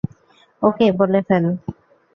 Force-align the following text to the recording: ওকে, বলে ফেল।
ওকে, 0.61 0.87
বলে 0.99 1.19
ফেল। 1.27 1.45